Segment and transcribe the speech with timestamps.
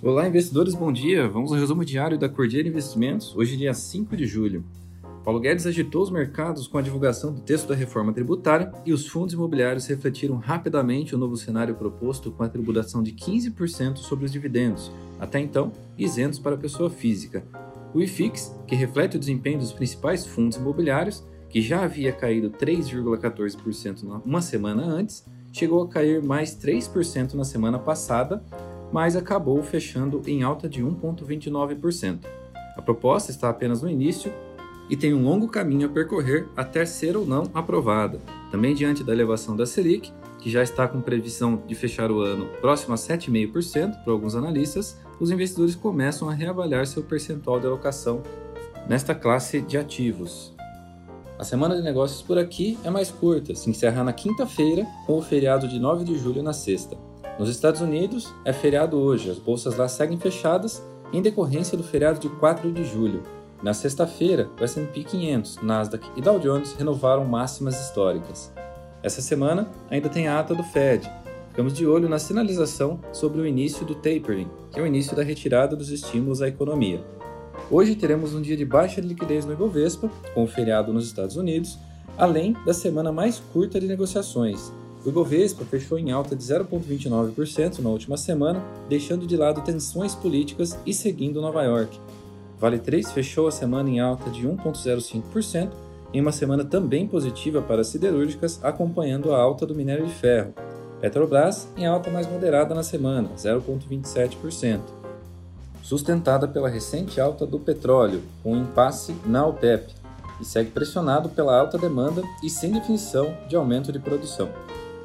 [0.00, 1.28] Olá, investidores, bom dia.
[1.28, 4.64] Vamos ao resumo diário da Cordier Investimentos, hoje, dia 5 de julho.
[5.24, 9.08] Paulo Guedes agitou os mercados com a divulgação do texto da reforma tributária e os
[9.08, 14.30] fundos imobiliários refletiram rapidamente o novo cenário proposto com a tributação de 15% sobre os
[14.30, 17.44] dividendos, até então isentos para a pessoa física.
[17.92, 24.22] O IFIX, que reflete o desempenho dos principais fundos imobiliários, que já havia caído 3,14%
[24.24, 28.44] uma semana antes, chegou a cair mais 3% na semana passada,
[28.92, 32.20] mas acabou fechando em alta de 1,29%.
[32.76, 34.32] A proposta está apenas no início
[34.88, 38.20] e tem um longo caminho a percorrer até ser ou não aprovada.
[38.50, 42.46] Também diante da elevação da Selic, que já está com previsão de fechar o ano
[42.60, 48.22] próximo a 7,5% para alguns analistas, os investidores começam a reavaliar seu percentual de alocação
[48.88, 50.54] nesta classe de ativos.
[51.38, 55.22] A semana de negócios por aqui é mais curta, se encerra na quinta-feira, com o
[55.22, 57.07] feriado de 9 de julho na sexta.
[57.38, 62.18] Nos Estados Unidos, é feriado hoje, as bolsas lá seguem fechadas em decorrência do feriado
[62.18, 63.22] de 4 de julho.
[63.62, 68.52] Na sexta-feira, o S&P 500, Nasdaq e Dow Jones renovaram máximas históricas.
[69.04, 71.08] Essa semana ainda tem a ata do Fed.
[71.50, 75.22] Ficamos de olho na sinalização sobre o início do tapering, que é o início da
[75.22, 77.04] retirada dos estímulos à economia.
[77.70, 81.78] Hoje teremos um dia de baixa liquidez no Ibovespa, com o feriado nos Estados Unidos,
[82.16, 84.72] além da semana mais curta de negociações,
[85.04, 90.78] o Ibovespa fechou em alta de 0,29% na última semana, deixando de lado tensões políticas
[90.84, 91.98] e seguindo Nova York.
[92.58, 95.70] Vale 3 fechou a semana em alta de 1,05%,
[96.12, 100.52] em uma semana também positiva para as siderúrgicas, acompanhando a alta do minério de ferro.
[101.00, 104.80] Petrobras em alta mais moderada na semana, 0,27%,
[105.82, 109.94] sustentada pela recente alta do petróleo, com impasse na OPEP,
[110.40, 114.48] e segue pressionado pela alta demanda e sem definição de aumento de produção.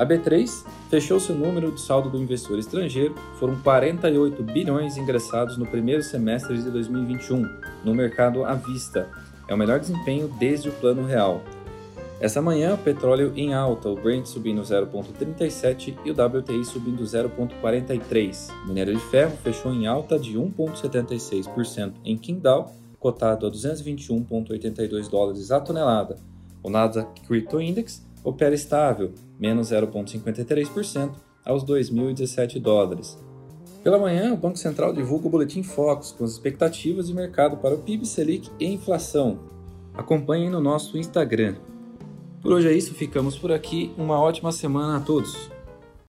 [0.00, 5.66] A B3 fechou seu número de saldo do investidor estrangeiro, foram 48 bilhões ingressados no
[5.66, 7.46] primeiro semestre de 2021
[7.84, 9.10] no mercado à vista.
[9.46, 11.42] É o melhor desempenho desde o plano real.
[12.18, 18.50] Essa manhã, o petróleo em alta, o Brent subindo 0,37 e o WTI subindo 0,43.
[18.64, 25.50] O minério de ferro fechou em alta de 1,76% em Qingdao, cotado a 221,82 dólares
[25.50, 26.16] a tonelada.
[26.62, 31.12] O Nasdaq Crypto Index opera estável, menos 0,53%,
[31.44, 33.18] aos 2.017 dólares.
[33.82, 37.74] Pela manhã, o Banco Central divulga o Boletim Focus com as expectativas de mercado para
[37.74, 39.38] o PIB, Selic e inflação.
[39.94, 41.56] Acompanhem no nosso Instagram.
[42.42, 43.92] Por hoje é isso, ficamos por aqui.
[43.96, 45.59] Uma ótima semana a todos!